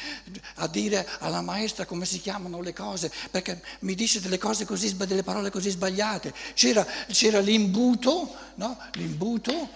a 0.55 0.67
dire 0.67 1.07
alla 1.19 1.39
maestra 1.39 1.85
come 1.85 2.05
si 2.05 2.19
chiamano 2.19 2.59
le 2.59 2.73
cose, 2.73 3.09
perché 3.31 3.63
mi 3.79 3.95
dice 3.95 4.19
delle 4.19 4.37
cose 4.37 4.65
così, 4.65 4.93
delle 4.97 5.23
parole 5.23 5.49
così 5.49 5.69
sbagliate. 5.69 6.33
C'era, 6.53 6.85
c'era 7.07 7.39
l'imbuto, 7.39 8.35
no? 8.55 8.77
L'imbuto, 8.95 9.69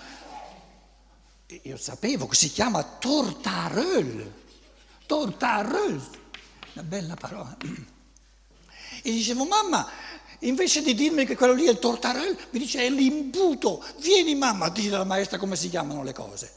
io 1.63 1.77
sapevo 1.77 2.27
che 2.27 2.36
si 2.36 2.51
chiama 2.51 2.84
tortarel, 2.84 4.34
tortarel 5.05 6.10
una 6.73 6.84
bella 6.84 7.15
parola. 7.15 7.55
E 9.01 9.12
dicevo, 9.12 9.45
mamma, 9.45 9.89
invece 10.39 10.82
di 10.82 10.93
dirmi 10.93 11.25
che 11.25 11.36
quello 11.36 11.54
lì 11.54 11.65
è 11.65 11.71
il 11.71 11.80
tortarel, 11.80 12.38
mi 12.52 12.60
dice 12.60 12.86
è 12.86 12.89
l'imbuto. 12.89 13.84
Vieni 13.99 14.36
mamma 14.36 14.65
a 14.65 14.69
dire 14.69 14.95
alla 14.95 15.04
maestra 15.04 15.38
come 15.38 15.56
si 15.56 15.69
chiamano 15.69 16.04
le 16.04 16.13
cose. 16.13 16.54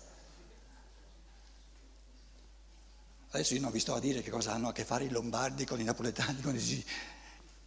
Adesso 3.31 3.55
io 3.55 3.61
non 3.61 3.71
vi 3.73 3.81
sto 3.81 3.95
a 3.95 4.01
dire 4.01 4.23
che 4.23 4.31
cosa 4.31 4.53
hanno 4.53 4.69
a 4.69 4.73
che 4.73 4.85
fare 4.85 5.05
i 5.05 5.09
lombardi 5.09 5.65
con 5.65 5.81
i 5.81 5.85
napoletani, 5.85 6.41
con 6.41 6.55
i... 6.55 6.85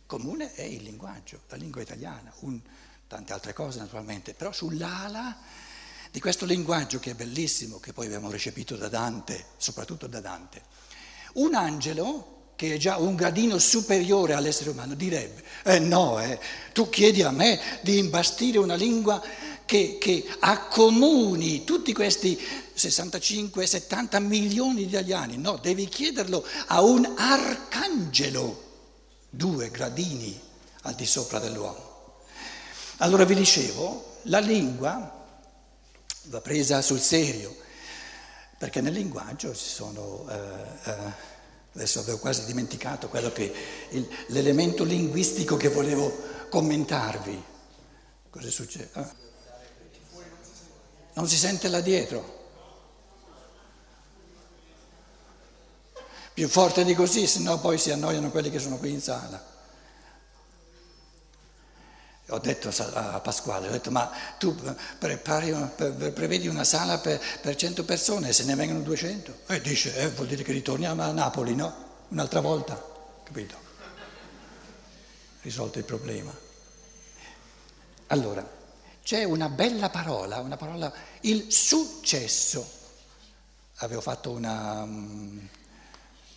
Comune 0.06 0.54
è 0.54 0.62
il 0.62 0.84
linguaggio, 0.84 1.41
la 1.47 1.58
lingua 1.58 1.82
italiana, 1.82 2.32
un, 2.41 2.62
tante 3.08 3.34
altre 3.34 3.54
cose 3.54 3.80
naturalmente, 3.80 4.36
però 4.36 4.51
sull'ala 4.51 5.36
di 6.12 6.19
questo 6.19 6.45
linguaggio 6.45 6.99
che 6.99 7.12
è 7.12 7.15
bellissimo, 7.15 7.80
che 7.80 7.91
poi 7.91 8.06
abbiamo 8.06 8.30
recepito 8.30 8.75
da 8.75 8.88
Dante, 8.88 9.45
soprattutto 9.58 10.06
da 10.06 10.21
Dante. 10.21 10.62
Un 11.34 11.56
angelo 11.56 12.35
che 12.55 12.75
è 12.75 12.77
già 12.77 12.97
un 12.97 13.15
gradino 13.15 13.57
superiore 13.59 14.33
all'essere 14.33 14.69
umano, 14.69 14.93
direbbe, 14.93 15.43
eh 15.63 15.79
no, 15.79 16.19
eh, 16.19 16.39
tu 16.73 16.89
chiedi 16.89 17.21
a 17.21 17.31
me 17.31 17.59
di 17.81 17.97
imbastire 17.97 18.57
una 18.59 18.75
lingua 18.75 19.21
che, 19.65 19.97
che 19.99 20.25
accomuni 20.39 21.63
tutti 21.63 21.91
questi 21.91 22.39
65-70 22.75 24.21
milioni 24.21 24.75
di 24.75 24.87
italiani, 24.87 25.37
no, 25.37 25.57
devi 25.57 25.87
chiederlo 25.87 26.45
a 26.67 26.81
un 26.81 27.13
arcangelo, 27.17 28.63
due 29.29 29.69
gradini 29.69 30.39
al 30.83 30.95
di 30.95 31.05
sopra 31.05 31.39
dell'uomo. 31.39 31.93
Allora 32.97 33.25
vi 33.25 33.35
dicevo, 33.35 34.19
la 34.23 34.39
lingua 34.39 35.25
va 36.23 36.41
presa 36.41 36.81
sul 36.81 37.01
serio, 37.01 37.53
perché 38.57 38.79
nel 38.79 38.93
linguaggio 38.93 39.53
ci 39.53 39.67
sono... 39.67 40.25
Eh, 40.29 40.89
eh, 40.89 41.33
adesso 41.75 41.99
avevo 41.99 42.19
quasi 42.19 42.45
dimenticato 42.45 43.09
quello 43.09 43.31
che, 43.31 43.53
il, 43.89 44.07
l'elemento 44.27 44.83
linguistico 44.83 45.57
che 45.57 45.67
volevo 45.69 46.17
commentarvi. 46.49 47.43
Cosa 48.29 48.49
succede? 48.49 48.89
Ah. 48.93 49.13
Non 51.13 51.27
si 51.27 51.38
sente 51.38 51.67
là 51.67 51.81
dietro. 51.81 52.43
Più 56.33 56.47
forte 56.49 56.83
di 56.83 56.93
così, 56.95 57.27
se 57.27 57.39
no 57.39 57.59
poi 57.59 57.77
si 57.77 57.91
annoiano 57.91 58.29
quelli 58.29 58.49
che 58.49 58.59
sono 58.59 58.77
qui 58.77 58.91
in 58.91 59.01
sala. 59.01 59.54
Ho 62.29 62.39
detto 62.39 62.69
a 62.69 63.19
Pasquale, 63.19 63.67
ho 63.67 63.71
detto 63.71 63.91
ma 63.91 64.09
tu 64.39 64.55
prepari, 64.97 65.53
prevedi 66.11 66.47
una 66.47 66.63
sala 66.63 66.97
per, 66.97 67.21
per 67.39 67.55
100 67.55 67.85
persone 67.85 68.29
e 68.29 68.33
se 68.33 68.45
ne 68.45 68.55
vengono 68.55 68.79
200? 68.79 69.41
E 69.45 69.61
dice, 69.61 69.95
eh, 69.95 70.09
vuol 70.09 70.27
dire 70.27 70.41
che 70.41 70.51
ritorniamo 70.51 71.03
a 71.03 71.11
Napoli, 71.11 71.53
no? 71.53 71.83
Un'altra 72.07 72.39
volta, 72.39 72.83
capito? 73.23 73.55
Risolto 75.41 75.77
il 75.77 75.83
problema. 75.83 76.35
Allora, 78.07 78.47
c'è 79.03 79.23
una 79.23 79.49
bella 79.49 79.91
parola, 79.91 80.39
una 80.39 80.57
parola, 80.57 80.91
il 81.21 81.51
successo. 81.51 82.67
Avevo 83.79 84.01
fatto 84.01 84.31
una 84.31 84.81
um, 84.81 85.47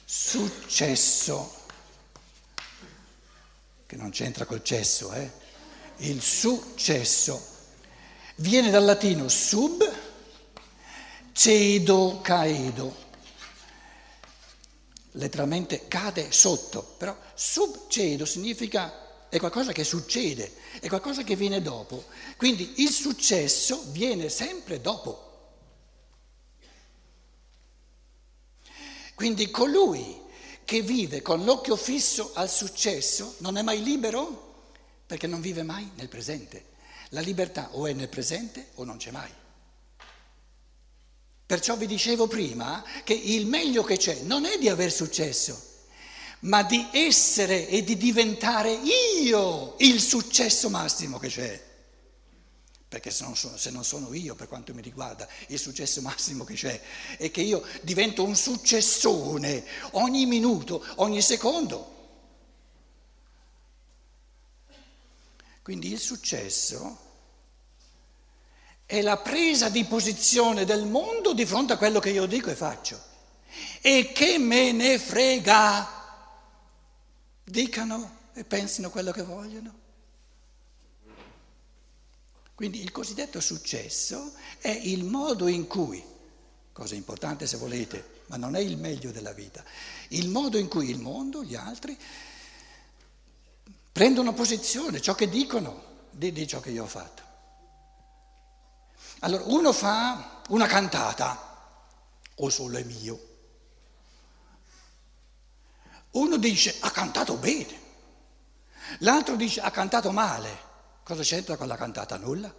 successo, 0.04 1.54
che 3.86 3.96
non 3.96 4.10
c'entra 4.10 4.44
col 4.44 4.62
cesso, 4.62 5.12
eh? 5.12 5.46
Il 5.98 6.22
successo. 6.22 7.56
Viene 8.36 8.70
dal 8.70 8.84
latino 8.84 9.28
sub, 9.28 9.82
cedo, 11.32 12.20
caedo. 12.22 13.06
Letteralmente 15.12 15.88
cade 15.88 16.30
sotto, 16.30 16.94
però 16.96 17.16
sub 17.34 17.88
cedo 17.88 18.24
significa 18.24 19.26
è 19.28 19.38
qualcosa 19.38 19.72
che 19.72 19.82
succede, 19.82 20.54
è 20.80 20.86
qualcosa 20.88 21.22
che 21.22 21.34
viene 21.34 21.60
dopo. 21.60 22.04
Quindi 22.36 22.74
il 22.76 22.90
successo 22.90 23.82
viene 23.88 24.28
sempre 24.28 24.80
dopo. 24.80 25.26
Quindi 29.14 29.50
colui 29.50 30.20
che 30.64 30.80
vive 30.80 31.22
con 31.22 31.44
l'occhio 31.44 31.74
fisso 31.74 32.30
al 32.34 32.48
successo 32.48 33.34
non 33.38 33.56
è 33.56 33.62
mai 33.62 33.82
libero 33.82 34.47
perché 35.08 35.26
non 35.26 35.40
vive 35.40 35.62
mai 35.62 35.90
nel 35.94 36.08
presente. 36.08 36.76
La 37.12 37.22
libertà 37.22 37.70
o 37.72 37.86
è 37.86 37.94
nel 37.94 38.10
presente 38.10 38.68
o 38.74 38.84
non 38.84 38.98
c'è 38.98 39.10
mai. 39.10 39.30
Perciò 41.46 41.78
vi 41.78 41.86
dicevo 41.86 42.26
prima 42.26 42.84
che 43.04 43.14
il 43.14 43.46
meglio 43.46 43.82
che 43.84 43.96
c'è 43.96 44.20
non 44.24 44.44
è 44.44 44.58
di 44.58 44.68
aver 44.68 44.92
successo, 44.92 45.58
ma 46.40 46.62
di 46.62 46.88
essere 46.92 47.68
e 47.68 47.82
di 47.82 47.96
diventare 47.96 48.70
io 49.22 49.76
il 49.78 49.98
successo 49.98 50.68
massimo 50.68 51.18
che 51.18 51.28
c'è. 51.28 51.66
Perché 52.86 53.10
se 53.10 53.24
non, 53.24 53.34
sono, 53.34 53.56
se 53.56 53.70
non, 53.70 53.84
sono, 53.84 54.12
io, 54.12 54.34
per 54.34 54.46
quanto 54.46 54.74
mi 54.74 54.82
riguarda, 54.82 55.26
il 55.46 55.58
successo 55.58 56.02
massimo 56.02 56.44
che 56.44 56.52
c'è 56.52 56.78
è 57.16 57.30
che 57.30 57.40
io 57.40 57.64
divento 57.80 58.24
un 58.24 58.36
successone 58.36 59.64
ogni 59.92 60.26
minuto, 60.26 60.84
ogni 60.96 61.22
secondo. 61.22 61.96
Quindi 65.68 65.92
il 65.92 66.00
successo 66.00 66.98
è 68.86 69.02
la 69.02 69.18
presa 69.18 69.68
di 69.68 69.84
posizione 69.84 70.64
del 70.64 70.86
mondo 70.86 71.34
di 71.34 71.44
fronte 71.44 71.74
a 71.74 71.76
quello 71.76 72.00
che 72.00 72.08
io 72.08 72.24
dico 72.24 72.48
e 72.48 72.54
faccio. 72.54 72.98
E 73.82 74.10
che 74.14 74.38
me 74.38 74.72
ne 74.72 74.98
frega 74.98 75.86
dicano 77.44 78.16
e 78.32 78.44
pensino 78.44 78.88
quello 78.88 79.12
che 79.12 79.22
vogliono. 79.22 79.78
Quindi 82.54 82.80
il 82.80 82.90
cosiddetto 82.90 83.38
successo 83.38 84.32
è 84.60 84.70
il 84.70 85.04
modo 85.04 85.48
in 85.48 85.66
cui, 85.66 86.02
cosa 86.72 86.94
importante 86.94 87.46
se 87.46 87.58
volete, 87.58 88.22
ma 88.28 88.38
non 88.38 88.56
è 88.56 88.60
il 88.60 88.78
meglio 88.78 89.10
della 89.10 89.32
vita, 89.32 89.62
il 90.08 90.30
modo 90.30 90.56
in 90.56 90.68
cui 90.68 90.88
il 90.88 90.98
mondo, 90.98 91.44
gli 91.44 91.56
altri, 91.56 91.94
prendono 93.98 94.32
posizione, 94.32 95.00
ciò 95.00 95.16
che 95.16 95.28
dicono 95.28 95.82
di, 96.12 96.30
di 96.30 96.46
ciò 96.46 96.60
che 96.60 96.70
io 96.70 96.84
ho 96.84 96.86
fatto. 96.86 97.22
Allora, 99.18 99.42
uno 99.46 99.72
fa 99.72 100.42
una 100.50 100.66
cantata, 100.66 101.82
o 102.36 102.48
solo 102.48 102.78
è 102.78 102.84
mio, 102.84 103.20
uno 106.12 106.36
dice 106.36 106.76
ha 106.78 106.92
cantato 106.92 107.38
bene, 107.38 107.80
l'altro 108.98 109.34
dice 109.34 109.62
ha 109.62 109.70
cantato 109.72 110.12
male. 110.12 110.66
Cosa 111.02 111.24
c'entra 111.24 111.56
con 111.56 111.66
la 111.66 111.76
cantata? 111.76 112.16
Nulla. 112.18 112.54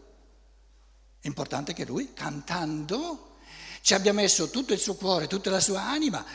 Importante 1.21 1.71
che 1.71 1.85
lui, 1.85 2.11
cantando, 2.11 3.37
ci 3.79 3.93
abbia 3.93 4.11
messo 4.11 4.49
tutto 4.49 4.73
il 4.73 4.79
suo 4.79 4.95
cuore, 4.95 5.27
tutta 5.27 5.49
la 5.49 5.61
sua 5.61 5.83
anima. 5.83 6.25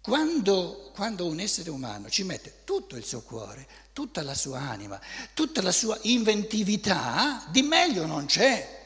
Quando, 0.00 0.90
quando, 0.94 1.26
un 1.26 1.40
essere 1.40 1.68
umano 1.68 2.08
ci 2.08 2.22
mette 2.22 2.64
tutto 2.64 2.96
il 2.96 3.04
suo 3.04 3.20
cuore, 3.20 3.68
tutta 3.92 4.22
la 4.22 4.34
sua 4.34 4.60
anima, 4.60 4.98
tutta 5.34 5.60
la 5.60 5.72
sua 5.72 5.98
inventività, 6.02 7.44
di 7.50 7.62
meglio 7.62 8.06
non 8.06 8.24
c'è. 8.24 8.78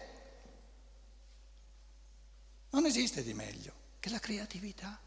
Non 2.70 2.86
esiste 2.86 3.22
di 3.22 3.32
meglio 3.32 3.72
che 4.00 4.10
la 4.10 4.18
creatività. 4.18 4.98